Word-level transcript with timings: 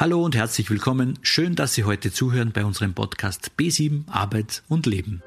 Hallo 0.00 0.24
und 0.24 0.34
herzlich 0.34 0.70
willkommen. 0.70 1.18
Schön, 1.20 1.56
dass 1.56 1.74
Sie 1.74 1.84
heute 1.84 2.10
zuhören 2.10 2.52
bei 2.52 2.64
unserem 2.64 2.94
Podcast 2.94 3.50
B7 3.58 4.08
Arbeit 4.08 4.62
und 4.66 4.86
Leben. 4.86 5.22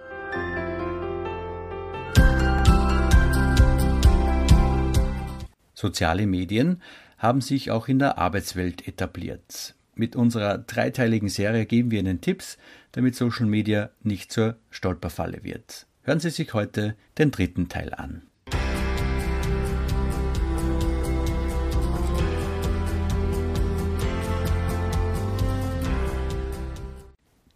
Soziale 5.76 6.26
Medien 6.26 6.82
haben 7.20 7.42
sich 7.42 7.70
auch 7.70 7.88
in 7.88 8.00
der 8.00 8.18
Arbeitswelt 8.18 8.88
etabliert. 8.88 9.76
Mit 9.94 10.16
unserer 10.16 10.58
dreiteiligen 10.58 11.30
Serie 11.30 11.68
geben 11.68 11.92
wir 11.92 12.00
Ihnen 12.00 12.22
Tipps, 12.22 12.58
damit 12.94 13.14
Social 13.14 13.46
Media 13.46 13.92
nicht 14.02 14.32
zur 14.32 14.58
Stolperfalle 14.72 15.44
wird. 15.44 15.86
Hören 16.02 16.20
Sie 16.20 16.32
sich 16.32 16.52
heute 16.56 16.96
den 17.20 17.30
dritten 17.30 17.70
Teil 17.70 17.94
an. 17.94 18.24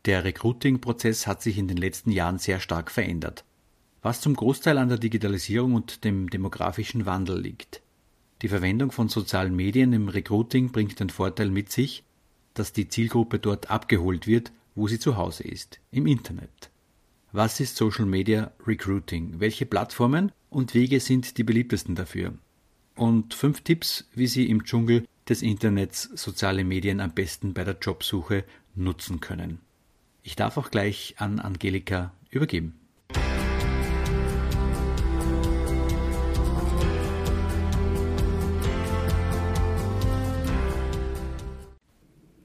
Der 0.08 0.24
Recruiting-Prozess 0.24 1.28
hat 1.28 1.42
sich 1.42 1.58
in 1.58 1.68
den 1.68 1.76
letzten 1.76 2.12
Jahren 2.12 2.40
sehr 2.40 2.62
stark 2.62 2.92
verändert, 2.92 3.44
was 4.02 4.22
zum 4.22 4.38
Großteil 4.38 4.78
an 4.78 4.88
der 4.88 5.00
Digitalisierung 5.00 5.76
und 5.76 6.06
dem 6.06 6.30
demografischen 6.30 7.06
Wandel 7.06 7.42
liegt. 7.42 7.82
Die 8.42 8.48
Verwendung 8.48 8.94
von 8.94 9.10
sozialen 9.10 9.54
Medien 9.54 9.92
im 9.92 10.08
Recruiting 10.08 10.72
bringt 10.72 11.02
den 11.02 11.10
Vorteil 11.10 11.50
mit 11.50 11.74
sich, 11.74 12.06
dass 12.54 12.72
die 12.72 12.88
Zielgruppe 12.88 13.38
dort 13.38 13.70
abgeholt 13.70 14.28
wird, 14.28 14.54
wo 14.76 14.88
sie 14.88 14.98
zu 14.98 15.18
Hause 15.18 15.44
ist, 15.44 15.82
im 15.92 16.08
Internet. 16.08 16.72
Was 17.34 17.60
ist 17.60 17.76
Social 17.76 18.06
Media 18.06 18.54
Recruiting? 18.66 19.42
Welche 19.42 19.66
Plattformen 19.66 20.32
und 20.50 20.74
Wege 20.74 21.02
sind 21.02 21.38
die 21.38 21.44
beliebtesten 21.44 21.96
dafür? 21.96 22.34
Und 22.96 23.34
fünf 23.34 23.60
Tipps, 23.60 24.08
wie 24.16 24.28
Sie 24.28 24.50
im 24.50 24.64
Dschungel 24.64 25.04
des 25.28 25.42
Internets 25.42 26.04
soziale 26.04 26.64
Medien 26.64 27.02
am 27.02 27.12
besten 27.12 27.54
bei 27.54 27.66
der 27.66 27.78
Jobsuche 27.78 28.46
nutzen 28.74 29.20
können. 29.20 29.67
Ich 30.28 30.36
darf 30.36 30.58
auch 30.58 30.72
gleich 30.72 31.16
an 31.20 31.40
Angelika 31.40 32.12
übergeben. 32.30 32.78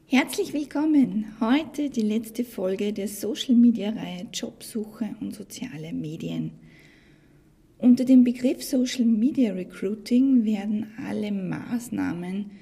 Herzlich 0.07 0.53
willkommen! 0.53 1.35
Heute 1.41 1.91
die 1.91 2.03
letzte 2.03 2.45
Folge 2.45 2.93
der 2.93 3.09
Social 3.09 3.57
Media 3.57 3.91
Reihe 3.91 4.29
Jobsuche 4.33 5.17
und 5.21 5.35
soziale 5.35 5.93
Medien. 5.93 6.53
Unter 7.79 8.05
dem 8.05 8.23
Begriff 8.23 8.63
Social 8.63 9.07
Media 9.07 9.55
Recruiting 9.55 10.45
werden 10.45 10.87
alle 11.05 11.33
Maßnahmen, 11.33 12.53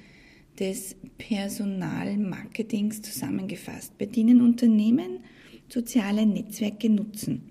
des 0.61 0.95
Personalmarketings 1.17 3.01
zusammengefasst, 3.01 3.97
bei 3.99 4.07
denen 4.07 4.43
Unternehmen 4.43 5.21
soziale 5.69 6.27
Netzwerke 6.27 6.91
nutzen. 6.91 7.43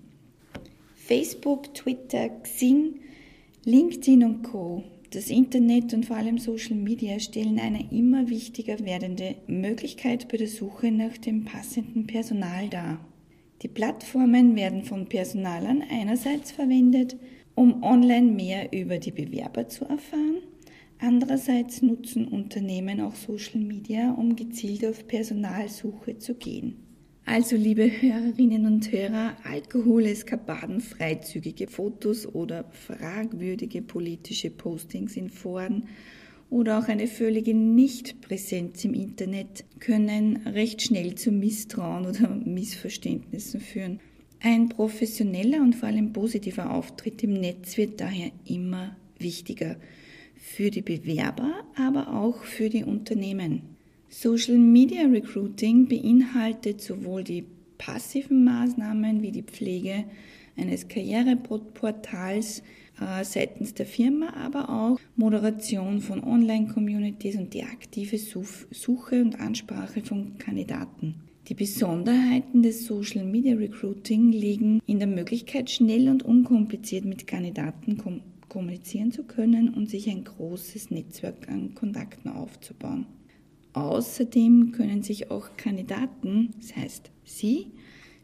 Facebook, 0.94 1.74
Twitter, 1.74 2.28
Xing, 2.28 3.00
LinkedIn 3.64 4.24
und 4.24 4.42
Co. 4.44 4.84
Das 5.10 5.28
Internet 5.28 5.92
und 5.92 6.06
vor 6.06 6.16
allem 6.16 6.38
Social 6.38 6.76
Media 6.76 7.18
stellen 7.18 7.58
eine 7.58 7.90
immer 7.90 8.30
wichtiger 8.30 8.78
werdende 8.84 9.34
Möglichkeit 9.48 10.28
bei 10.28 10.36
der 10.36 10.46
Suche 10.46 10.92
nach 10.92 11.18
dem 11.18 11.44
passenden 11.44 12.06
Personal 12.06 12.68
dar. 12.68 13.04
Die 13.62 13.68
Plattformen 13.68 14.54
werden 14.54 14.84
von 14.84 15.06
Personalern 15.06 15.82
einerseits 15.90 16.52
verwendet, 16.52 17.16
um 17.56 17.82
online 17.82 18.30
mehr 18.30 18.72
über 18.72 18.98
die 18.98 19.10
Bewerber 19.10 19.68
zu 19.68 19.84
erfahren 19.84 20.42
Andererseits 21.00 21.80
nutzen 21.80 22.28
Unternehmen 22.28 23.00
auch 23.00 23.14
Social 23.14 23.60
Media, 23.60 24.12
um 24.12 24.36
gezielt 24.36 24.84
auf 24.84 25.06
Personalsuche 25.08 26.18
zu 26.18 26.34
gehen. 26.34 26.76
Also 27.24 27.56
liebe 27.56 27.90
Hörerinnen 28.02 28.66
und 28.66 28.92
Hörer, 28.92 29.36
Alkoholeskapaden, 29.44 30.80
freizügige 30.80 31.68
Fotos 31.68 32.26
oder 32.26 32.64
fragwürdige 32.70 33.82
politische 33.82 34.50
Postings 34.50 35.16
in 35.16 35.30
Foren 35.30 35.86
oder 36.50 36.78
auch 36.78 36.88
eine 36.88 37.06
völlige 37.06 37.54
Nichtpräsenz 37.54 38.84
im 38.84 38.92
Internet 38.92 39.64
können 39.78 40.38
recht 40.38 40.82
schnell 40.82 41.14
zu 41.14 41.30
Misstrauen 41.30 42.06
oder 42.06 42.28
Missverständnissen 42.28 43.60
führen. 43.60 44.00
Ein 44.40 44.68
professioneller 44.68 45.60
und 45.60 45.76
vor 45.76 45.88
allem 45.88 46.12
positiver 46.12 46.72
Auftritt 46.74 47.22
im 47.22 47.34
Netz 47.34 47.76
wird 47.76 48.00
daher 48.00 48.32
immer 48.44 48.96
wichtiger 49.18 49.76
für 50.40 50.70
die 50.70 50.82
Bewerber, 50.82 51.52
aber 51.76 52.12
auch 52.12 52.42
für 52.44 52.70
die 52.70 52.82
Unternehmen. 52.82 53.76
Social 54.08 54.58
Media 54.58 55.02
Recruiting 55.02 55.86
beinhaltet 55.86 56.80
sowohl 56.80 57.22
die 57.22 57.44
passiven 57.78 58.42
Maßnahmen 58.42 59.22
wie 59.22 59.30
die 59.30 59.42
Pflege 59.42 60.04
eines 60.56 60.88
Karriereportals 60.88 62.62
äh, 63.00 63.24
seitens 63.24 63.74
der 63.74 63.86
Firma, 63.86 64.34
aber 64.34 64.68
auch 64.68 64.98
Moderation 65.14 66.00
von 66.00 66.24
Online-Communities 66.24 67.36
und 67.36 67.54
die 67.54 67.62
aktive 67.62 68.18
Suche 68.18 69.22
und 69.22 69.38
Ansprache 69.38 70.00
von 70.00 70.38
Kandidaten. 70.38 71.14
Die 71.48 71.54
Besonderheiten 71.54 72.62
des 72.62 72.86
Social 72.86 73.24
Media 73.24 73.56
Recruiting 73.56 74.32
liegen 74.32 74.80
in 74.86 74.98
der 74.98 75.08
Möglichkeit, 75.08 75.70
schnell 75.70 76.08
und 76.08 76.22
unkompliziert 76.22 77.04
mit 77.04 77.26
Kandidaten 77.26 77.96
kommunizieren 78.50 79.12
zu 79.12 79.22
können 79.22 79.72
und 79.72 79.88
sich 79.88 80.10
ein 80.10 80.24
großes 80.24 80.90
Netzwerk 80.90 81.48
an 81.48 81.74
Kontakten 81.74 82.30
aufzubauen. 82.30 83.06
Außerdem 83.72 84.72
können 84.72 85.02
sich 85.02 85.30
auch 85.30 85.56
Kandidaten, 85.56 86.50
das 86.60 86.76
heißt 86.76 87.10
Sie, 87.24 87.68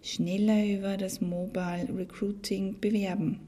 schneller 0.02 0.66
über 0.66 0.96
das 0.98 1.20
Mobile 1.20 1.88
Recruiting 1.96 2.78
bewerben. 2.80 3.40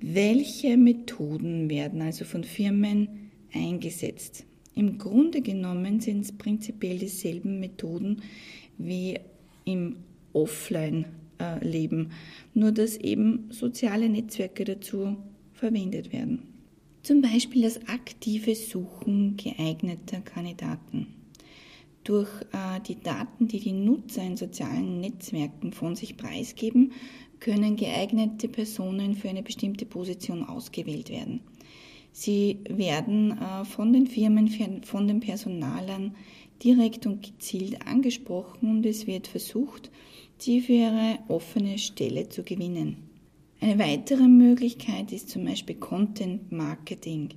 Welche 0.00 0.76
Methoden 0.76 1.70
werden 1.70 2.02
also 2.02 2.24
von 2.24 2.44
Firmen 2.44 3.30
eingesetzt? 3.54 4.44
Im 4.74 4.98
Grunde 4.98 5.40
genommen 5.40 6.00
sind 6.00 6.20
es 6.20 6.32
prinzipiell 6.32 6.98
dieselben 6.98 7.60
Methoden 7.60 8.22
wie 8.76 9.18
im 9.64 9.96
Offline-Leben, 10.32 12.10
nur 12.54 12.72
dass 12.72 12.96
eben 12.96 13.46
soziale 13.50 14.08
Netzwerke 14.08 14.64
dazu 14.64 15.16
verwendet 15.64 16.12
werden. 16.12 16.42
Zum 17.02 17.22
Beispiel 17.22 17.62
das 17.62 17.88
aktive 17.88 18.54
Suchen 18.54 19.38
geeigneter 19.38 20.20
Kandidaten. 20.20 21.06
Durch 22.02 22.28
äh, 22.52 22.80
die 22.86 23.00
Daten, 23.00 23.48
die 23.48 23.60
die 23.60 23.72
Nutzer 23.72 24.22
in 24.22 24.36
sozialen 24.36 25.00
Netzwerken 25.00 25.72
von 25.72 25.96
sich 25.96 26.18
preisgeben, 26.18 26.92
können 27.40 27.76
geeignete 27.76 28.46
Personen 28.46 29.14
für 29.14 29.30
eine 29.30 29.42
bestimmte 29.42 29.86
Position 29.86 30.44
ausgewählt 30.44 31.08
werden. 31.08 31.40
Sie 32.12 32.58
werden 32.68 33.38
äh, 33.38 33.64
von 33.64 33.94
den 33.94 34.06
Firmen, 34.06 34.50
von 34.82 35.08
den 35.08 35.20
Personalern 35.20 36.14
direkt 36.62 37.06
und 37.06 37.22
gezielt 37.22 37.86
angesprochen 37.86 38.68
und 38.68 38.84
es 38.84 39.06
wird 39.06 39.28
versucht, 39.28 39.90
sie 40.36 40.60
für 40.60 40.72
ihre 40.72 41.18
offene 41.28 41.78
Stelle 41.78 42.28
zu 42.28 42.42
gewinnen. 42.42 43.13
Eine 43.64 43.78
weitere 43.78 44.28
Möglichkeit 44.28 45.10
ist 45.10 45.30
zum 45.30 45.46
Beispiel 45.46 45.76
Content 45.76 46.52
Marketing 46.52 47.30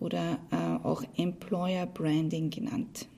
oder 0.00 0.38
äh, 0.50 0.86
auch 0.86 1.02
Employer 1.16 1.86
Branding 1.86 2.50
genannt. 2.50 3.08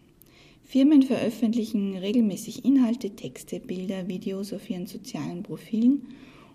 Firmen 0.62 1.02
veröffentlichen 1.02 1.96
regelmäßig 1.96 2.64
Inhalte, 2.64 3.10
Texte, 3.10 3.58
Bilder, 3.58 4.06
Videos 4.06 4.52
auf 4.52 4.70
ihren 4.70 4.86
sozialen 4.86 5.42
Profilen, 5.42 6.06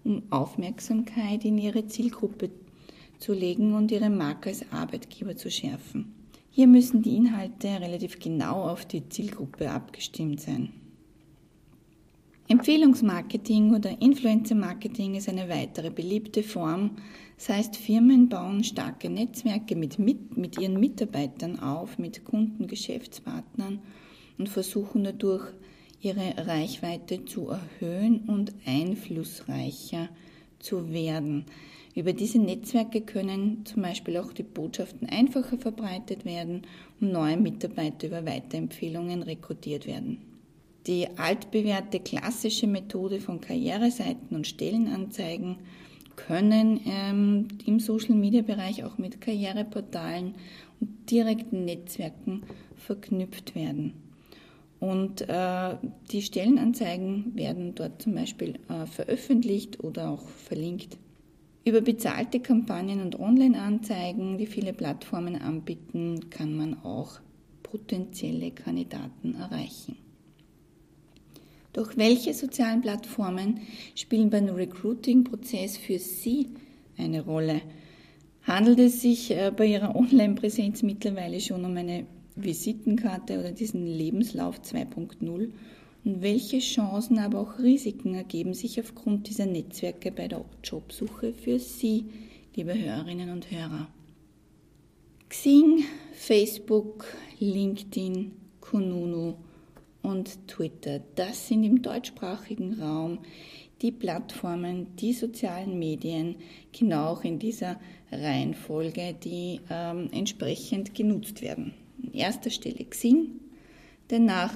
um 0.05 0.23
Aufmerksamkeit 0.29 1.43
in 1.43 1.57
ihre 1.57 1.85
Zielgruppe 1.87 2.49
zu 3.17 3.33
legen 3.33 3.73
und 3.73 3.91
ihre 3.91 4.09
Marke 4.09 4.51
als 4.51 4.71
Arbeitgeber 4.71 5.35
zu 5.35 5.51
schärfen. 5.51 6.13
Hier 6.49 6.67
müssen 6.67 7.01
die 7.01 7.17
Inhalte 7.17 7.67
relativ 7.67 8.19
genau 8.19 8.69
auf 8.69 8.85
die 8.85 9.09
Zielgruppe 9.09 9.69
abgestimmt 9.69 10.39
sein. 10.39 10.69
Empfehlungsmarketing 12.51 13.75
oder 13.75 14.01
Influencer-Marketing 14.01 15.13
ist 15.13 15.29
eine 15.29 15.49
weitere 15.49 15.91
beliebte 15.91 16.41
Form. 16.41 16.95
Das 17.37 17.49
heißt, 17.49 17.75
Firmen 17.77 18.27
bauen 18.27 18.63
starke 18.63 19.07
Netzwerke 19.07 19.75
mit, 19.75 19.99
mit, 19.99 20.35
mit 20.35 20.59
ihren 20.59 20.79
Mitarbeitern 20.79 21.59
auf, 21.59 21.99
mit 21.99 22.25
Kunden, 22.25 22.65
Geschäftspartnern 22.65 23.77
und 24.39 24.49
versuchen 24.49 25.03
dadurch 25.03 25.43
ihre 26.01 26.47
Reichweite 26.47 27.23
zu 27.23 27.49
erhöhen 27.49 28.21
und 28.21 28.51
einflussreicher 28.65 30.09
zu 30.57 30.91
werden. 30.91 31.45
Über 31.93 32.13
diese 32.13 32.39
Netzwerke 32.39 33.01
können 33.01 33.63
zum 33.65 33.83
Beispiel 33.83 34.17
auch 34.17 34.33
die 34.33 34.41
Botschaften 34.41 35.07
einfacher 35.07 35.59
verbreitet 35.59 36.25
werden 36.25 36.63
und 36.99 37.11
neue 37.11 37.37
Mitarbeiter 37.37 38.07
über 38.07 38.25
Weiterempfehlungen 38.25 39.21
rekrutiert 39.21 39.85
werden. 39.85 40.28
Die 40.89 41.07
altbewährte 41.19 41.99
klassische 41.99 42.65
Methode 42.65 43.19
von 43.19 43.39
Karriereseiten 43.39 44.35
und 44.35 44.47
Stellenanzeigen 44.47 45.57
können 46.15 46.79
ähm, 46.87 47.47
im 47.63 47.79
Social-Media-Bereich 47.79 48.83
auch 48.83 48.97
mit 48.97 49.21
Karriereportalen 49.21 50.33
und 50.79 51.11
direkten 51.11 51.63
Netzwerken 51.65 52.41
verknüpft 52.75 53.53
werden. 53.53 53.93
Und 54.79 55.29
äh, 55.29 55.75
die 56.09 56.23
Stellenanzeigen 56.23 57.35
werden 57.35 57.75
dort 57.75 58.01
zum 58.01 58.15
Beispiel 58.15 58.55
äh, 58.67 58.87
veröffentlicht 58.87 59.83
oder 59.83 60.09
auch 60.09 60.27
verlinkt. 60.27 60.97
Über 61.65 61.81
bezahlte 61.81 62.39
Kampagnen 62.39 63.01
und 63.01 63.19
Online-Anzeigen, 63.19 64.39
die 64.39 64.47
viele 64.47 64.73
Plattformen 64.73 65.35
anbieten, 65.39 66.31
kann 66.31 66.55
man 66.55 66.83
auch 66.83 67.19
potenzielle 67.61 68.49
Kandidaten 68.49 69.35
erreichen. 69.35 70.08
Doch 71.73 71.97
welche 71.97 72.33
sozialen 72.33 72.81
Plattformen 72.81 73.59
spielen 73.95 74.29
beim 74.29 74.49
Recruiting-Prozess 74.49 75.77
für 75.77 75.99
Sie 75.99 76.47
eine 76.97 77.23
Rolle? 77.23 77.61
Handelt 78.43 78.79
es 78.79 79.01
sich 79.01 79.31
äh, 79.31 79.51
bei 79.55 79.67
Ihrer 79.67 79.95
Online-Präsenz 79.95 80.81
mittlerweile 80.81 81.39
schon 81.39 81.63
um 81.65 81.77
eine 81.77 82.07
Visitenkarte 82.35 83.39
oder 83.39 83.51
diesen 83.51 83.85
Lebenslauf 83.85 84.59
2.0? 84.61 85.51
Und 86.05 86.21
welche 86.21 86.59
Chancen, 86.59 87.19
aber 87.19 87.39
auch 87.39 87.59
Risiken 87.59 88.15
ergeben 88.15 88.53
sich 88.53 88.79
aufgrund 88.79 89.27
dieser 89.27 89.45
Netzwerke 89.45 90.11
bei 90.11 90.27
der 90.27 90.43
Jobsuche 90.63 91.33
für 91.33 91.59
Sie, 91.59 92.05
liebe 92.55 92.73
Hörerinnen 92.73 93.29
und 93.29 93.51
Hörer? 93.51 93.89
Xing, 95.27 95.83
Facebook, 96.13 97.05
LinkedIn, 97.39 98.31
Kununu 98.59 99.35
und 100.19 100.47
Twitter, 100.49 100.99
das 101.15 101.47
sind 101.47 101.63
im 101.63 101.81
deutschsprachigen 101.81 102.81
Raum 102.81 103.19
die 103.81 103.93
Plattformen, 103.93 104.93
die 104.97 105.13
sozialen 105.13 105.79
Medien, 105.79 106.35
genau 106.77 107.11
auch 107.11 107.23
in 107.23 107.39
dieser 107.39 107.79
Reihenfolge, 108.11 109.15
die 109.23 109.61
ähm, 109.69 110.09
entsprechend 110.11 110.93
genutzt 110.93 111.41
werden. 111.41 111.73
An 112.03 112.11
erster 112.11 112.49
Stelle 112.49 112.83
Xing, 112.83 113.39
danach 114.09 114.53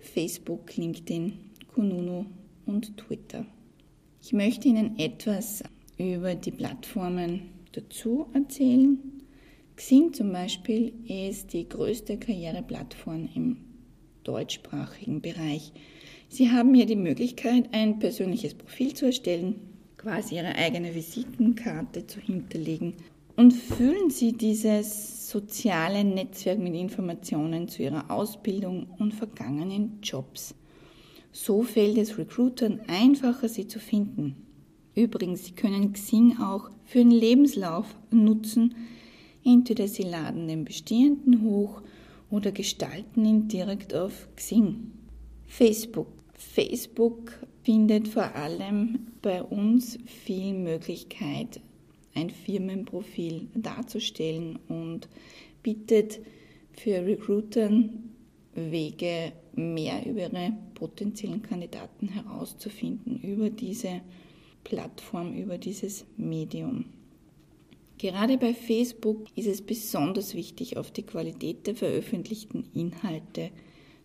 Facebook, 0.00 0.74
LinkedIn, 0.78 1.34
Kununu 1.74 2.24
und 2.64 2.96
Twitter. 2.96 3.44
Ich 4.22 4.32
möchte 4.32 4.68
Ihnen 4.68 4.98
etwas 4.98 5.62
über 5.98 6.34
die 6.34 6.52
Plattformen 6.52 7.50
dazu 7.72 8.28
erzählen. 8.32 8.98
Xing 9.76 10.14
zum 10.14 10.32
Beispiel 10.32 10.94
ist 11.06 11.52
die 11.52 11.68
größte 11.68 12.16
Karriereplattform 12.16 13.28
im 13.34 13.71
deutschsprachigen 14.24 15.20
Bereich. 15.20 15.72
Sie 16.28 16.50
haben 16.50 16.74
hier 16.74 16.86
die 16.86 16.96
Möglichkeit, 16.96 17.68
ein 17.72 17.98
persönliches 17.98 18.54
Profil 18.54 18.94
zu 18.94 19.06
erstellen, 19.06 19.56
quasi 19.98 20.36
Ihre 20.36 20.54
eigene 20.54 20.94
Visitenkarte 20.94 22.06
zu 22.06 22.20
hinterlegen 22.20 22.94
und 23.36 23.52
füllen 23.52 24.10
Sie 24.10 24.32
dieses 24.32 25.30
soziale 25.30 26.04
Netzwerk 26.04 26.58
mit 26.58 26.74
Informationen 26.74 27.68
zu 27.68 27.82
Ihrer 27.82 28.10
Ausbildung 28.10 28.86
und 28.98 29.12
vergangenen 29.14 29.98
Jobs. 30.02 30.54
So 31.32 31.62
fällt 31.62 31.96
es 31.96 32.18
Recruitern 32.18 32.80
einfacher, 32.88 33.48
Sie 33.48 33.66
zu 33.66 33.78
finden. 33.78 34.36
Übrigens, 34.94 35.46
Sie 35.46 35.52
können 35.52 35.94
Xing 35.94 36.38
auch 36.38 36.70
für 36.84 36.98
den 36.98 37.10
Lebenslauf 37.10 37.94
nutzen. 38.10 38.74
Entweder 39.44 39.88
Sie 39.88 40.02
laden 40.02 40.46
den 40.46 40.64
bestehenden 40.64 41.42
hoch 41.42 41.82
oder 42.32 42.50
gestalten 42.50 43.24
ihn 43.24 43.46
direkt 43.46 43.94
auf 43.94 44.26
Xing. 44.34 44.90
Facebook. 45.46 46.08
Facebook 46.34 47.32
findet 47.62 48.08
vor 48.08 48.34
allem 48.34 49.06
bei 49.20 49.42
uns 49.42 49.98
viel 50.06 50.54
Möglichkeit, 50.54 51.60
ein 52.14 52.30
Firmenprofil 52.30 53.48
darzustellen 53.54 54.58
und 54.68 55.08
bietet 55.62 56.20
für 56.72 57.06
Recruitern 57.06 58.10
Wege, 58.54 59.32
mehr 59.54 60.04
über 60.06 60.22
ihre 60.22 60.52
potenziellen 60.74 61.42
Kandidaten 61.42 62.08
herauszufinden, 62.08 63.20
über 63.22 63.50
diese 63.50 64.00
Plattform, 64.64 65.34
über 65.34 65.58
dieses 65.58 66.04
Medium. 66.16 66.86
Gerade 68.02 68.36
bei 68.36 68.52
Facebook 68.52 69.26
ist 69.36 69.46
es 69.46 69.62
besonders 69.62 70.34
wichtig, 70.34 70.76
auf 70.76 70.90
die 70.90 71.04
Qualität 71.04 71.68
der 71.68 71.76
veröffentlichten 71.76 72.64
Inhalte 72.74 73.52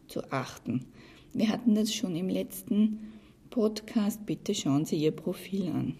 zu 0.07 0.21
achten. 0.31 0.85
Wir 1.33 1.49
hatten 1.49 1.73
das 1.73 1.91
schon 1.91 2.15
im 2.15 2.29
letzten 2.29 3.11
Podcast. 3.49 4.23
Bitte 4.27 4.53
schauen 4.53 4.85
Sie 4.85 4.97
Ihr 4.97 5.13
Profil 5.13 5.69
an. 5.69 5.95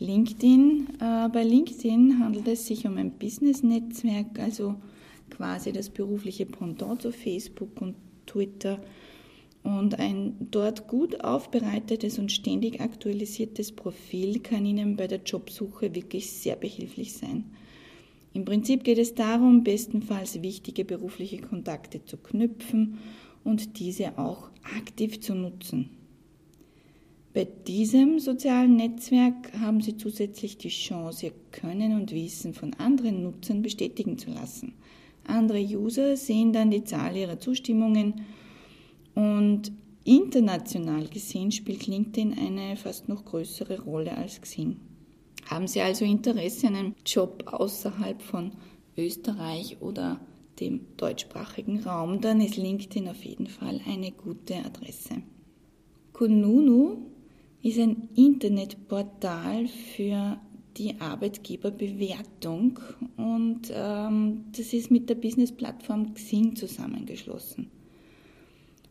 LinkedIn. 0.00 0.88
Äh, 1.00 1.28
bei 1.28 1.44
LinkedIn 1.44 2.18
handelt 2.18 2.48
es 2.48 2.66
sich 2.66 2.88
um 2.88 2.96
ein 2.96 3.12
Business-Netzwerk, 3.12 4.40
also 4.40 4.74
quasi 5.30 5.70
das 5.70 5.90
berufliche 5.90 6.46
Pendant 6.46 7.02
zu 7.02 7.12
Facebook 7.12 7.80
und 7.80 7.94
Twitter. 8.26 8.80
Und 9.62 9.98
ein 9.98 10.34
dort 10.50 10.88
gut 10.88 11.22
aufbereitetes 11.22 12.18
und 12.18 12.32
ständig 12.32 12.80
aktualisiertes 12.80 13.72
Profil 13.72 14.40
kann 14.40 14.66
Ihnen 14.66 14.96
bei 14.96 15.06
der 15.06 15.20
Jobsuche 15.24 15.94
wirklich 15.94 16.30
sehr 16.30 16.56
behilflich 16.56 17.12
sein. 17.12 17.44
Im 18.34 18.44
Prinzip 18.44 18.82
geht 18.82 18.98
es 18.98 19.14
darum, 19.14 19.62
bestenfalls 19.62 20.42
wichtige 20.42 20.84
berufliche 20.84 21.38
Kontakte 21.38 22.04
zu 22.04 22.16
knüpfen 22.16 22.98
und 23.44 23.78
diese 23.78 24.18
auch 24.18 24.50
aktiv 24.78 25.20
zu 25.20 25.34
nutzen. 25.34 25.90
Bei 27.34 27.44
diesem 27.44 28.18
sozialen 28.18 28.76
Netzwerk 28.76 29.52
haben 29.58 29.80
Sie 29.80 29.96
zusätzlich 29.96 30.58
die 30.58 30.68
Chance, 30.68 31.26
Ihr 31.26 31.32
Können 31.50 31.94
und 31.94 32.12
Wissen 32.12 32.52
von 32.52 32.74
anderen 32.74 33.22
Nutzern 33.22 33.62
bestätigen 33.62 34.18
zu 34.18 34.30
lassen. 34.30 34.74
Andere 35.24 35.60
User 35.60 36.16
sehen 36.16 36.52
dann 36.52 36.70
die 36.70 36.84
Zahl 36.84 37.16
ihrer 37.16 37.38
Zustimmungen 37.38 38.22
und 39.14 39.72
international 40.04 41.06
gesehen 41.06 41.52
spielt 41.52 41.86
LinkedIn 41.86 42.36
eine 42.38 42.76
fast 42.76 43.08
noch 43.08 43.24
größere 43.24 43.82
Rolle 43.82 44.16
als 44.16 44.40
Xing. 44.40 44.80
Haben 45.46 45.66
Sie 45.66 45.80
also 45.80 46.04
Interesse 46.04 46.68
an 46.68 46.76
einem 46.76 46.94
Job 47.04 47.44
außerhalb 47.46 48.22
von 48.22 48.52
Österreich 48.96 49.78
oder 49.80 50.20
dem 50.60 50.96
deutschsprachigen 50.96 51.80
Raum, 51.80 52.20
dann 52.20 52.40
ist 52.40 52.56
LinkedIn 52.56 53.08
auf 53.08 53.24
jeden 53.24 53.46
Fall 53.46 53.80
eine 53.86 54.12
gute 54.12 54.56
Adresse. 54.56 55.22
Kununu 56.12 56.98
ist 57.62 57.78
ein 57.78 58.08
Internetportal 58.14 59.66
für 59.66 60.38
die 60.76 61.00
Arbeitgeberbewertung 61.00 62.78
und 63.16 63.72
ähm, 63.74 64.44
das 64.56 64.72
ist 64.72 64.90
mit 64.90 65.08
der 65.08 65.16
Business-Plattform 65.16 66.14
Xing 66.14 66.56
zusammengeschlossen. 66.56 67.70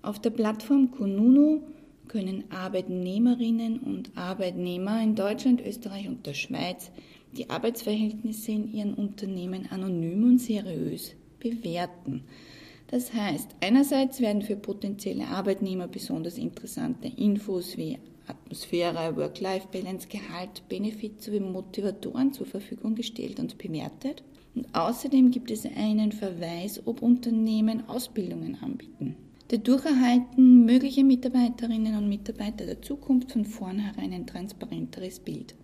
Auf 0.03 0.17
der 0.19 0.31
Plattform 0.31 0.89
Kununu 0.89 1.61
können 2.07 2.45
Arbeitnehmerinnen 2.49 3.79
und 3.79 4.09
Arbeitnehmer 4.15 4.99
in 5.03 5.13
Deutschland, 5.13 5.61
Österreich 5.61 6.07
und 6.07 6.25
der 6.25 6.33
Schweiz 6.33 6.89
die 7.33 7.51
Arbeitsverhältnisse 7.51 8.51
in 8.51 8.73
ihren 8.73 8.93
Unternehmen 8.95 9.67
anonym 9.69 10.23
und 10.23 10.39
seriös 10.39 11.13
bewerten. 11.39 12.23
Das 12.87 13.13
heißt, 13.13 13.55
einerseits 13.61 14.19
werden 14.21 14.41
für 14.41 14.55
potenzielle 14.55 15.27
Arbeitnehmer 15.27 15.87
besonders 15.87 16.39
interessante 16.39 17.07
Infos 17.07 17.77
wie 17.77 17.99
Atmosphäre, 18.25 19.15
Work-Life-Balance, 19.15 20.07
Gehalt, 20.07 20.67
Benefit 20.67 21.21
sowie 21.21 21.39
Motivatoren 21.39 22.33
zur 22.33 22.47
Verfügung 22.47 22.95
gestellt 22.95 23.39
und 23.39 23.57
bewertet. 23.59 24.23
Und 24.55 24.67
außerdem 24.73 25.29
gibt 25.29 25.51
es 25.51 25.65
einen 25.65 26.11
Verweis, 26.11 26.81
ob 26.85 27.03
Unternehmen 27.03 27.87
Ausbildungen 27.87 28.57
anbieten. 28.61 29.15
Dadurch 29.51 29.83
erhalten 29.83 30.63
mögliche 30.63 31.03
Mitarbeiterinnen 31.03 31.97
und 31.97 32.07
Mitarbeiter 32.07 32.65
der 32.65 32.81
Zukunft 32.81 33.33
von 33.33 33.43
vornherein 33.43 34.13
ein 34.13 34.25
transparenteres 34.25 35.19
Bild. 35.19 35.55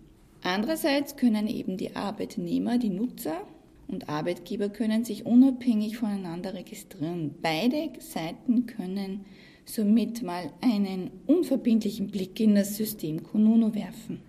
Andererseits 0.42 1.16
können 1.16 1.46
eben 1.48 1.78
die 1.78 1.96
Arbeitnehmer, 1.96 2.76
die 2.76 2.90
Nutzer 2.90 3.40
und 3.86 4.10
Arbeitgeber 4.10 4.68
können 4.68 5.06
sich 5.06 5.24
unabhängig 5.24 5.96
voneinander 5.96 6.52
registrieren. 6.52 7.36
Beide 7.40 7.92
Seiten 7.98 8.66
können 8.66 9.24
somit 9.64 10.22
mal 10.22 10.52
einen 10.60 11.10
unverbindlichen 11.26 12.08
Blick 12.08 12.38
in 12.40 12.56
das 12.56 12.76
System 12.76 13.22
Konuno 13.22 13.74
werfen. 13.74 14.20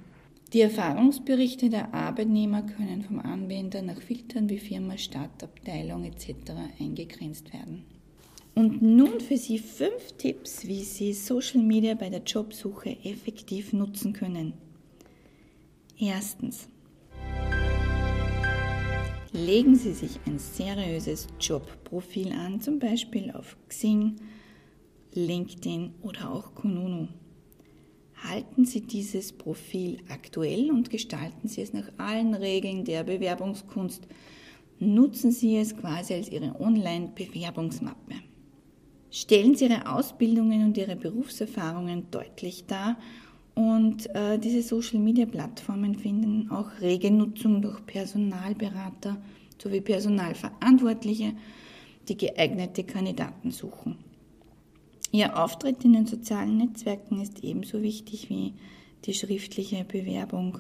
Die 0.54 0.62
Erfahrungsberichte 0.62 1.70
der 1.70 1.94
Arbeitnehmer 1.94 2.62
können 2.62 3.02
vom 3.02 3.20
Anwender 3.20 3.82
nach 3.82 4.00
Filtern 4.00 4.48
wie 4.48 4.58
Firma, 4.58 4.98
Stadtabteilung 4.98 6.06
etc. 6.06 6.30
eingegrenzt 6.80 7.52
werden. 7.52 7.84
Und 8.60 8.82
nun 8.82 9.22
für 9.22 9.38
Sie 9.38 9.58
fünf 9.58 10.12
Tipps, 10.18 10.68
wie 10.68 10.84
Sie 10.84 11.14
Social 11.14 11.62
Media 11.62 11.94
bei 11.94 12.10
der 12.10 12.24
Jobsuche 12.24 12.98
effektiv 13.06 13.72
nutzen 13.72 14.12
können. 14.12 14.52
Erstens. 15.98 16.68
Legen 19.32 19.76
Sie 19.76 19.94
sich 19.94 20.20
ein 20.26 20.40
seriöses 20.40 21.28
Jobprofil 21.40 22.34
an, 22.34 22.60
zum 22.60 22.80
Beispiel 22.80 23.32
auf 23.32 23.56
Xing, 23.70 24.18
LinkedIn 25.14 25.94
oder 26.02 26.30
auch 26.30 26.54
Kununu. 26.54 27.08
Halten 28.26 28.66
Sie 28.66 28.82
dieses 28.82 29.32
Profil 29.32 30.00
aktuell 30.10 30.70
und 30.70 30.90
gestalten 30.90 31.48
Sie 31.48 31.62
es 31.62 31.72
nach 31.72 31.90
allen 31.96 32.34
Regeln 32.34 32.84
der 32.84 33.06
Bewerbungskunst. 33.06 34.06
Nutzen 34.80 35.32
Sie 35.32 35.56
es 35.56 35.78
quasi 35.78 36.14
als 36.14 36.30
Ihre 36.30 36.60
Online-Bewerbungsmappe. 36.60 38.16
Stellen 39.12 39.56
Sie 39.56 39.66
Ihre 39.66 39.92
Ausbildungen 39.92 40.64
und 40.66 40.78
Ihre 40.78 40.96
Berufserfahrungen 40.96 42.12
deutlich 42.12 42.66
dar 42.68 42.98
und 43.56 44.14
äh, 44.16 44.38
diese 44.38 44.62
Social-Media-Plattformen 44.62 45.96
finden 45.96 46.50
auch 46.52 46.80
rege 46.80 47.12
Nutzung 47.12 47.62
durch 47.62 47.86
Personalberater 47.86 49.18
sowie 49.62 49.82
Personalverantwortliche, 49.82 51.34
die 52.08 52.18
geeignete 52.18 52.84
Kandidaten 52.84 53.52
suchen. 53.52 53.98
Ihr 55.12 55.38
Auftritt 55.38 55.84
in 55.84 55.94
den 55.94 56.06
sozialen 56.06 56.58
Netzwerken 56.58 57.20
ist 57.20 57.44
ebenso 57.44 57.82
wichtig 57.82 58.30
wie 58.30 58.54
die 59.06 59.14
schriftliche 59.14 59.84
Bewerbung. 59.84 60.60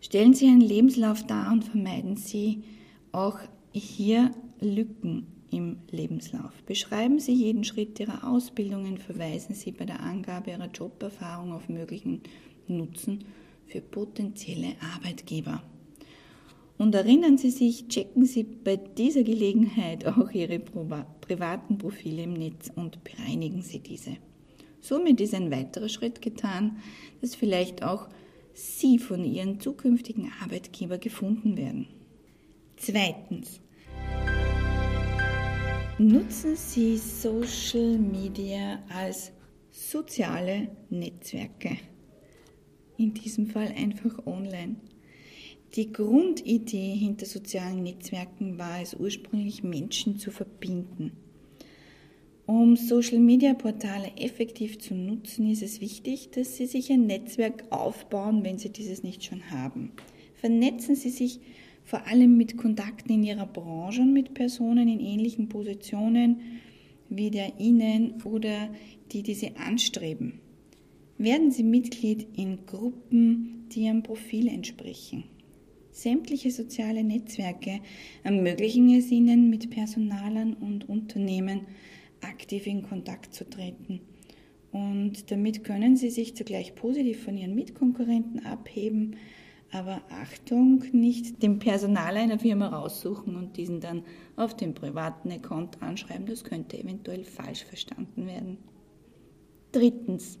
Stellen 0.00 0.34
Sie 0.34 0.46
Ihren 0.46 0.60
Lebenslauf 0.60 1.26
dar 1.26 1.52
und 1.52 1.64
vermeiden 1.64 2.16
Sie 2.16 2.62
auch 3.10 3.38
hier 3.72 4.30
Lücken 4.60 5.26
im 5.52 5.78
Lebenslauf. 5.90 6.62
Beschreiben 6.66 7.18
Sie 7.18 7.34
jeden 7.34 7.64
Schritt 7.64 8.00
Ihrer 8.00 8.28
Ausbildungen, 8.28 8.98
verweisen 8.98 9.54
Sie 9.54 9.72
bei 9.72 9.84
der 9.84 10.00
Angabe 10.00 10.50
Ihrer 10.50 10.70
Joberfahrung 10.70 11.52
auf 11.52 11.68
möglichen 11.68 12.22
Nutzen 12.66 13.24
für 13.66 13.80
potenzielle 13.80 14.74
Arbeitgeber. 14.94 15.62
Und 16.78 16.94
erinnern 16.94 17.38
Sie 17.38 17.50
sich, 17.50 17.88
checken 17.88 18.24
Sie 18.24 18.42
bei 18.42 18.76
dieser 18.76 19.22
Gelegenheit 19.22 20.06
auch 20.06 20.30
Ihre 20.30 20.58
privaten 20.58 21.78
Profile 21.78 22.22
im 22.22 22.32
Netz 22.32 22.72
und 22.74 23.04
bereinigen 23.04 23.62
Sie 23.62 23.78
diese. 23.78 24.16
Somit 24.80 25.20
ist 25.20 25.34
ein 25.34 25.50
weiterer 25.52 25.88
Schritt 25.88 26.22
getan, 26.22 26.78
dass 27.20 27.36
vielleicht 27.36 27.84
auch 27.84 28.08
Sie 28.54 28.98
von 28.98 29.24
Ihren 29.24 29.60
zukünftigen 29.60 30.32
Arbeitgeber 30.42 30.98
gefunden 30.98 31.56
werden. 31.56 31.86
Zweitens. 32.76 33.60
Nutzen 35.98 36.56
Sie 36.56 36.96
Social 36.96 37.98
Media 37.98 38.82
als 38.88 39.30
soziale 39.70 40.68
Netzwerke. 40.88 41.76
In 42.96 43.12
diesem 43.12 43.46
Fall 43.46 43.68
einfach 43.76 44.26
online. 44.26 44.76
Die 45.74 45.92
Grundidee 45.92 46.94
hinter 46.94 47.26
sozialen 47.26 47.82
Netzwerken 47.82 48.58
war 48.58 48.80
es 48.80 48.94
ursprünglich, 48.94 49.62
Menschen 49.62 50.18
zu 50.18 50.30
verbinden. 50.30 51.12
Um 52.46 52.74
Social-Media-Portale 52.76 54.12
effektiv 54.16 54.78
zu 54.78 54.94
nutzen, 54.94 55.50
ist 55.50 55.62
es 55.62 55.82
wichtig, 55.82 56.30
dass 56.30 56.56
Sie 56.56 56.66
sich 56.66 56.90
ein 56.90 57.06
Netzwerk 57.06 57.64
aufbauen, 57.70 58.44
wenn 58.44 58.58
Sie 58.58 58.70
dieses 58.70 59.02
nicht 59.02 59.24
schon 59.24 59.50
haben. 59.50 59.92
Vernetzen 60.34 60.96
Sie 60.96 61.10
sich 61.10 61.40
vor 61.84 62.06
allem 62.06 62.36
mit 62.36 62.56
Kontakten 62.56 63.12
in 63.12 63.22
Ihrer 63.22 63.46
Branche 63.46 64.02
und 64.02 64.12
mit 64.12 64.34
Personen 64.34 64.88
in 64.88 65.00
ähnlichen 65.00 65.48
Positionen 65.48 66.40
wie 67.08 67.30
der 67.30 67.60
Ihnen 67.60 68.22
oder 68.22 68.70
die, 69.12 69.22
die 69.22 69.34
Sie 69.34 69.56
anstreben. 69.56 70.40
Werden 71.18 71.50
Sie 71.50 71.62
Mitglied 71.62 72.26
in 72.36 72.64
Gruppen, 72.66 73.66
die 73.72 73.82
Ihrem 73.82 74.02
Profil 74.02 74.48
entsprechen. 74.48 75.24
Sämtliche 75.90 76.50
soziale 76.50 77.04
Netzwerke 77.04 77.80
ermöglichen 78.24 78.94
es 78.96 79.10
Ihnen, 79.10 79.50
mit 79.50 79.68
Personalern 79.68 80.54
und 80.54 80.88
Unternehmen 80.88 81.60
aktiv 82.22 82.66
in 82.66 82.82
Kontakt 82.82 83.34
zu 83.34 83.48
treten. 83.48 84.00
Und 84.72 85.30
damit 85.30 85.64
können 85.64 85.96
Sie 85.96 86.08
sich 86.08 86.34
zugleich 86.34 86.74
positiv 86.74 87.22
von 87.22 87.36
Ihren 87.36 87.54
Mitkonkurrenten 87.54 88.46
abheben, 88.46 89.16
aber 89.72 90.02
Achtung, 90.10 90.84
nicht 90.92 91.42
den 91.42 91.58
Personal 91.58 92.16
einer 92.16 92.38
Firma 92.38 92.68
raussuchen 92.68 93.36
und 93.36 93.56
diesen 93.56 93.80
dann 93.80 94.04
auf 94.36 94.54
dem 94.54 94.74
privaten 94.74 95.32
Account 95.32 95.82
anschreiben. 95.82 96.26
Das 96.26 96.44
könnte 96.44 96.78
eventuell 96.78 97.24
falsch 97.24 97.64
verstanden 97.64 98.26
werden. 98.26 98.58
Drittens. 99.72 100.38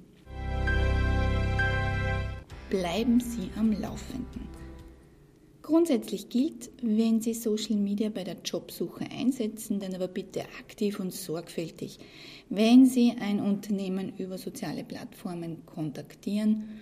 Bleiben 2.68 3.20
Sie 3.20 3.50
am 3.58 3.72
Laufenden. 3.72 4.52
Grundsätzlich 5.62 6.28
gilt, 6.28 6.70
wenn 6.82 7.20
Sie 7.20 7.34
Social 7.34 7.76
Media 7.76 8.10
bei 8.10 8.24
der 8.24 8.36
Jobsuche 8.44 9.04
einsetzen, 9.10 9.78
dann 9.78 9.94
aber 9.94 10.08
bitte 10.08 10.40
aktiv 10.58 10.98
und 10.98 11.12
sorgfältig. 11.12 11.98
Wenn 12.50 12.84
Sie 12.84 13.12
ein 13.18 13.40
Unternehmen 13.40 14.12
über 14.18 14.38
soziale 14.38 14.84
Plattformen 14.84 15.64
kontaktieren, 15.64 16.80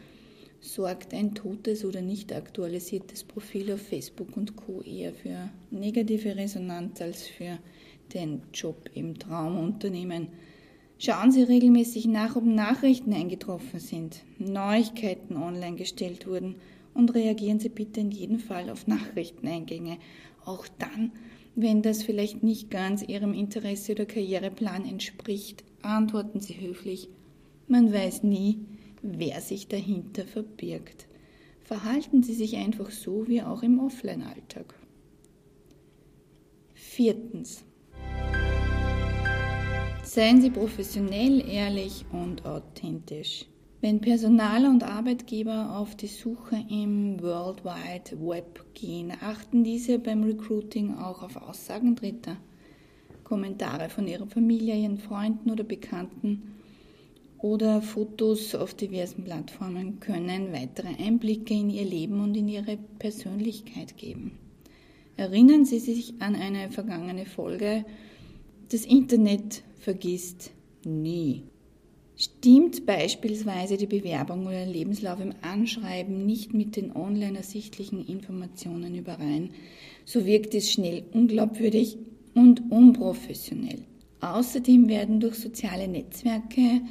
sorgt 0.60 1.14
ein 1.14 1.34
totes 1.34 1.84
oder 1.84 2.02
nicht 2.02 2.32
aktualisiertes 2.32 3.24
Profil 3.24 3.72
auf 3.72 3.80
Facebook 3.80 4.36
und 4.36 4.56
Co. 4.56 4.82
eher 4.82 5.14
für 5.14 5.50
negative 5.70 6.36
Resonanz 6.36 7.00
als 7.00 7.26
für 7.26 7.58
den 8.14 8.42
Job 8.52 8.90
im 8.94 9.18
Traumunternehmen. 9.18 10.28
Schauen 10.98 11.32
Sie 11.32 11.42
regelmäßig 11.42 12.06
nach, 12.06 12.36
ob 12.36 12.44
Nachrichten 12.44 13.14
eingetroffen 13.14 13.80
sind, 13.80 14.22
Neuigkeiten 14.38 15.36
online 15.36 15.76
gestellt 15.76 16.26
wurden 16.26 16.56
und 16.92 17.14
reagieren 17.14 17.58
Sie 17.58 17.70
bitte 17.70 18.00
in 18.00 18.10
jedem 18.10 18.38
Fall 18.38 18.68
auf 18.68 18.86
Nachrichteneingänge, 18.86 19.96
auch 20.44 20.66
dann, 20.78 21.12
wenn 21.54 21.80
das 21.80 22.02
vielleicht 22.02 22.42
nicht 22.42 22.70
ganz 22.70 23.02
Ihrem 23.02 23.32
Interesse 23.32 23.92
oder 23.92 24.04
Karriereplan 24.04 24.84
entspricht. 24.86 25.64
Antworten 25.80 26.40
Sie 26.40 26.60
höflich. 26.60 27.08
Man 27.66 27.92
weiß 27.92 28.22
nie, 28.24 28.66
wer 29.02 29.40
sich 29.40 29.68
dahinter 29.68 30.24
verbirgt. 30.24 31.06
Verhalten 31.62 32.22
Sie 32.22 32.34
sich 32.34 32.56
einfach 32.56 32.90
so 32.90 33.28
wie 33.28 33.42
auch 33.42 33.62
im 33.62 33.78
Offline-Alltag. 33.78 34.74
Viertens. 36.74 37.64
Seien 40.02 40.40
Sie 40.40 40.50
professionell, 40.50 41.48
ehrlich 41.48 42.04
und 42.10 42.44
authentisch. 42.44 43.46
Wenn 43.80 44.00
Personaler 44.00 44.68
und 44.68 44.82
Arbeitgeber 44.82 45.78
auf 45.78 45.94
die 45.94 46.08
Suche 46.08 46.56
im 46.68 47.22
World 47.22 47.64
Wide 47.64 48.20
Web 48.20 48.74
gehen, 48.74 49.12
achten 49.20 49.64
diese 49.64 49.98
beim 49.98 50.22
Recruiting 50.24 50.96
auch 50.98 51.22
auf 51.22 51.36
Aussagen 51.36 51.94
Dritter, 51.94 52.36
Kommentare 53.24 53.88
von 53.88 54.06
ihrer 54.06 54.26
Familie, 54.26 54.76
ihren 54.76 54.98
Freunden 54.98 55.50
oder 55.50 55.64
Bekannten 55.64 56.56
oder 57.42 57.80
Fotos 57.80 58.54
auf 58.54 58.74
diversen 58.74 59.24
Plattformen 59.24 60.00
können 60.00 60.52
weitere 60.52 60.88
Einblicke 61.02 61.54
in 61.54 61.70
ihr 61.70 61.84
Leben 61.84 62.20
und 62.20 62.36
in 62.36 62.48
ihre 62.48 62.76
Persönlichkeit 62.98 63.96
geben. 63.96 64.32
Erinnern 65.16 65.64
Sie 65.64 65.78
sich 65.78 66.14
an 66.20 66.34
eine 66.34 66.70
vergangene 66.70 67.26
Folge, 67.26 67.84
das 68.70 68.84
Internet 68.84 69.62
vergisst 69.78 70.52
nie. 70.84 71.42
Stimmt 72.16 72.84
beispielsweise 72.84 73.78
die 73.78 73.86
Bewerbung 73.86 74.46
oder 74.46 74.66
Lebenslauf 74.66 75.20
im 75.20 75.32
Anschreiben 75.40 76.26
nicht 76.26 76.52
mit 76.52 76.76
den 76.76 76.94
online 76.94 77.38
ersichtlichen 77.38 78.06
Informationen 78.06 78.94
überein, 78.94 79.50
so 80.04 80.26
wirkt 80.26 80.54
es 80.54 80.70
schnell 80.70 81.04
unglaubwürdig 81.12 81.96
und 82.34 82.70
unprofessionell. 82.70 83.84
Außerdem 84.20 84.88
werden 84.88 85.20
durch 85.20 85.36
soziale 85.36 85.88
Netzwerke 85.88 86.82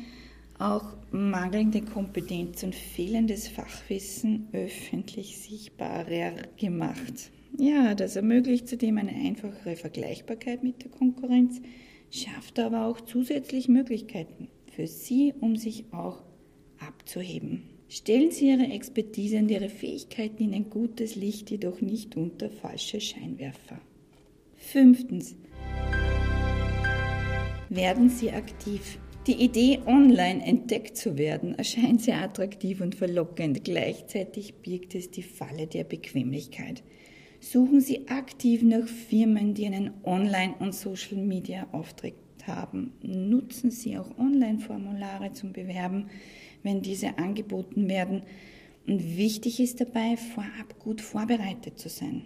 auch 0.60 0.84
mangelnde 1.12 1.82
Kompetenz 1.82 2.64
und 2.64 2.76
fehlendes 2.76 3.48
Fachwissen 3.48 4.50
öffentlich 4.52 5.38
sichtbarer 5.38 6.34
gemacht. 6.58 7.32
Ja, 7.58 7.96
das 7.96 8.16
ermöglicht 8.16 8.68
zudem 8.68 8.98
eine 8.98 9.12
einfachere 9.14 9.76
Vergleichbarkeit 9.76 10.64
mit 10.64 10.84
der 10.84 10.92
Konkurrenz, 10.92 11.62
schafft 12.12 12.60
aber 12.60 12.86
auch 12.86 13.02
zusätzlich 13.02 13.68
Möglichkeiten 13.68 14.50
für 14.76 14.86
Sie, 14.86 15.34
um 15.40 15.56
sich 15.56 15.86
auch 15.92 16.24
abzuheben. 16.80 17.64
Stellen 17.88 18.32
Sie 18.32 18.50
Ihre 18.50 18.72
Expertise 18.72 19.38
und 19.38 19.50
Ihre 19.50 19.70
Fähigkeiten 19.70 20.44
in 20.44 20.54
ein 20.54 20.70
gutes 20.70 21.16
Licht, 21.16 21.50
jedoch 21.50 21.82
nicht 21.82 22.16
unter 22.16 22.50
falsche 22.50 23.02
Scheinwerfer. 23.02 23.82
Fünftens. 24.56 25.36
Werden 27.70 28.10
Sie 28.10 28.32
aktiv. 28.32 29.00
Die 29.28 29.44
Idee, 29.44 29.80
online 29.86 30.44
entdeckt 30.44 30.96
zu 30.96 31.18
werden, 31.18 31.54
erscheint 31.56 32.02
sehr 32.02 32.22
attraktiv 32.22 32.80
und 32.80 32.96
verlockend. 32.96 33.64
Gleichzeitig 33.66 34.56
birgt 34.56 34.96
es 34.96 35.12
die 35.12 35.24
Falle 35.24 35.68
der 35.68 35.84
Bequemlichkeit. 35.84 36.84
Suchen 37.42 37.82
Sie 37.82 38.08
aktiv 38.08 38.64
nach 38.64 38.88
Firmen, 38.88 39.54
die 39.54 39.66
einen 39.66 39.92
Online- 40.04 40.56
und 40.60 40.74
Social-Media-Auftritt 40.74 42.16
haben. 42.48 42.94
Nutzen 43.02 43.72
Sie 43.72 43.98
auch 43.98 44.18
Online-Formulare 44.18 45.34
zum 45.34 45.54
Bewerben, 45.54 46.10
wenn 46.64 46.82
diese 46.82 47.18
angeboten 47.18 47.88
werden. 47.90 48.24
Und 48.88 49.18
wichtig 49.18 49.60
ist 49.60 49.82
dabei, 49.82 50.18
vorab 50.18 50.80
gut 50.80 51.02
vorbereitet 51.02 51.78
zu 51.78 51.90
sein. 51.90 52.24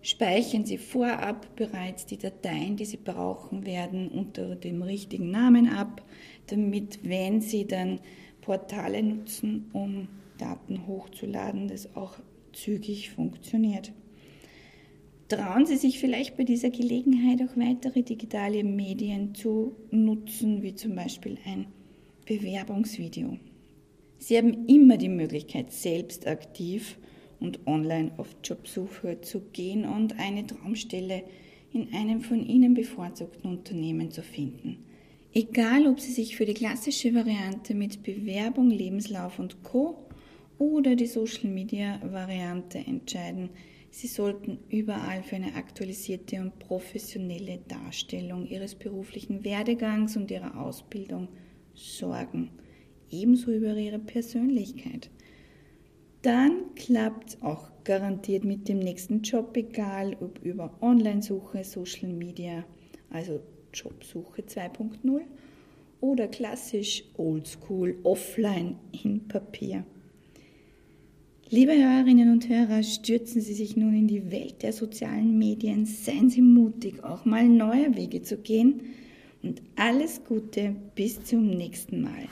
Speichern 0.00 0.64
Sie 0.64 0.78
vorab 0.78 1.54
bereits 1.56 2.06
die 2.06 2.18
Dateien, 2.18 2.76
die 2.76 2.84
Sie 2.84 2.98
brauchen 2.98 3.66
werden, 3.66 4.08
unter 4.08 4.54
dem 4.54 4.82
richtigen 4.82 5.30
Namen 5.30 5.68
ab, 5.68 6.02
damit, 6.46 7.00
wenn 7.02 7.40
Sie 7.40 7.66
dann 7.66 8.00
Portale 8.40 9.02
nutzen, 9.02 9.68
um 9.72 10.08
Daten 10.38 10.86
hochzuladen, 10.86 11.68
das 11.68 11.94
auch 11.96 12.14
zügig 12.52 13.10
funktioniert. 13.10 13.92
Trauen 15.28 15.66
Sie 15.66 15.76
sich 15.76 15.98
vielleicht 15.98 16.36
bei 16.36 16.44
dieser 16.44 16.70
Gelegenheit 16.70 17.42
auch 17.42 17.56
weitere 17.56 18.02
digitale 18.02 18.64
Medien 18.64 19.34
zu 19.34 19.76
nutzen, 19.90 20.62
wie 20.62 20.74
zum 20.74 20.94
Beispiel 20.94 21.36
ein 21.44 21.66
Bewerbungsvideo. 22.24 23.38
Sie 24.18 24.38
haben 24.38 24.66
immer 24.66 24.96
die 24.96 25.10
Möglichkeit, 25.10 25.70
selbst 25.70 26.26
aktiv 26.26 26.98
und 27.40 27.66
online 27.66 28.12
auf 28.16 28.36
Jobsuche 28.42 29.20
zu 29.20 29.40
gehen 29.52 29.84
und 29.84 30.18
eine 30.18 30.46
Traumstelle 30.46 31.22
in 31.72 31.92
einem 31.92 32.20
von 32.20 32.44
Ihnen 32.44 32.74
bevorzugten 32.74 33.50
Unternehmen 33.50 34.10
zu 34.10 34.22
finden. 34.22 34.84
Egal, 35.34 35.86
ob 35.86 36.00
Sie 36.00 36.12
sich 36.12 36.36
für 36.36 36.46
die 36.46 36.54
klassische 36.54 37.14
Variante 37.14 37.74
mit 37.74 38.02
Bewerbung, 38.02 38.70
Lebenslauf 38.70 39.38
und 39.38 39.62
Co. 39.62 40.08
oder 40.58 40.96
die 40.96 41.06
Social 41.06 41.50
Media 41.50 42.00
Variante 42.02 42.78
entscheiden, 42.78 43.50
Sie 43.90 44.06
sollten 44.06 44.58
überall 44.68 45.22
für 45.22 45.36
eine 45.36 45.54
aktualisierte 45.54 46.40
und 46.40 46.58
professionelle 46.58 47.58
Darstellung 47.68 48.46
Ihres 48.46 48.74
beruflichen 48.74 49.44
Werdegangs 49.44 50.16
und 50.16 50.30
Ihrer 50.30 50.60
Ausbildung 50.60 51.28
sorgen, 51.74 52.50
ebenso 53.10 53.50
über 53.50 53.74
Ihre 53.76 53.98
Persönlichkeit. 53.98 55.10
Dann 56.22 56.74
klappt 56.74 57.38
auch 57.42 57.70
garantiert 57.84 58.44
mit 58.44 58.68
dem 58.68 58.80
nächsten 58.80 59.22
Job, 59.22 59.56
egal 59.56 60.16
ob 60.20 60.44
über 60.44 60.76
Online-Suche, 60.80 61.62
Social 61.62 62.08
Media, 62.08 62.64
also 63.10 63.40
Jobsuche 63.72 64.42
2.0 64.42 65.20
oder 66.00 66.26
klassisch 66.28 67.04
Oldschool 67.16 67.96
offline 68.02 68.76
in 69.02 69.28
Papier. 69.28 69.84
Liebe 71.50 71.72
Hörerinnen 71.72 72.30
und 72.30 72.48
Hörer, 72.48 72.82
stürzen 72.82 73.40
Sie 73.40 73.54
sich 73.54 73.76
nun 73.76 73.94
in 73.94 74.06
die 74.06 74.30
Welt 74.30 74.62
der 74.62 74.72
sozialen 74.72 75.38
Medien, 75.38 75.86
seien 75.86 76.28
Sie 76.28 76.42
mutig, 76.42 77.02
auch 77.04 77.24
mal 77.24 77.48
neue 77.48 77.96
Wege 77.96 78.22
zu 78.22 78.36
gehen 78.36 78.82
und 79.42 79.62
alles 79.76 80.24
Gute 80.24 80.74
bis 80.94 81.24
zum 81.24 81.48
nächsten 81.48 82.02
Mal. 82.02 82.28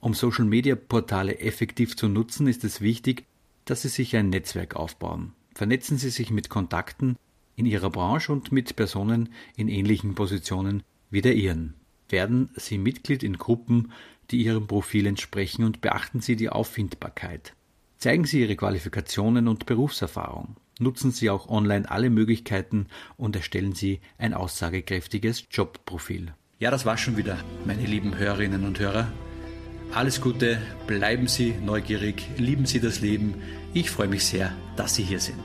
Um 0.00 0.14
Social-Media-Portale 0.14 1.40
effektiv 1.40 1.96
zu 1.96 2.08
nutzen, 2.08 2.46
ist 2.46 2.64
es 2.64 2.80
wichtig, 2.80 3.26
dass 3.66 3.82
Sie 3.82 3.88
sich 3.88 4.16
ein 4.16 4.30
Netzwerk 4.30 4.74
aufbauen. 4.74 5.34
Vernetzen 5.54 5.98
Sie 5.98 6.10
sich 6.10 6.30
mit 6.30 6.48
Kontakten, 6.48 7.16
in 7.56 7.66
ihrer 7.66 7.90
Branche 7.90 8.32
und 8.32 8.50
mit 8.52 8.74
Personen 8.76 9.28
in 9.56 9.68
ähnlichen 9.68 10.14
Positionen 10.14 10.82
wie 11.10 11.20
der 11.20 11.34
ihren. 11.34 11.74
Werden 12.08 12.50
Sie 12.56 12.78
Mitglied 12.78 13.22
in 13.22 13.36
Gruppen, 13.36 13.92
die 14.30 14.42
Ihrem 14.42 14.66
Profil 14.66 15.06
entsprechen 15.06 15.64
und 15.64 15.80
beachten 15.80 16.20
Sie 16.20 16.36
die 16.36 16.48
Auffindbarkeit. 16.48 17.54
Zeigen 17.98 18.24
Sie 18.24 18.40
Ihre 18.40 18.56
Qualifikationen 18.56 19.46
und 19.46 19.66
Berufserfahrung. 19.66 20.56
Nutzen 20.78 21.10
Sie 21.10 21.28
auch 21.28 21.48
online 21.48 21.90
alle 21.90 22.08
Möglichkeiten 22.08 22.86
und 23.18 23.36
erstellen 23.36 23.74
Sie 23.74 24.00
ein 24.16 24.32
aussagekräftiges 24.32 25.44
Jobprofil. 25.50 26.32
Ja, 26.58 26.70
das 26.70 26.86
war 26.86 26.96
schon 26.96 27.18
wieder, 27.18 27.44
meine 27.66 27.84
lieben 27.84 28.16
Hörerinnen 28.16 28.64
und 28.64 28.78
Hörer. 28.78 29.12
Alles 29.92 30.20
Gute, 30.20 30.58
bleiben 30.86 31.26
Sie 31.26 31.52
neugierig, 31.64 32.22
lieben 32.36 32.64
Sie 32.64 32.78
das 32.78 33.00
Leben. 33.00 33.34
Ich 33.74 33.90
freue 33.90 34.06
mich 34.06 34.24
sehr, 34.24 34.52
dass 34.76 34.94
Sie 34.94 35.02
hier 35.02 35.18
sind. 35.18 35.40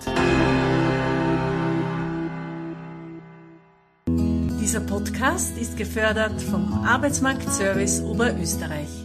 Dieser 4.61 4.81
Podcast 4.81 5.57
ist 5.57 5.77
gefördert 5.77 6.39
vom 6.41 6.85
Arbeitsmarktservice 6.85 8.01
Oberösterreich. 8.01 9.04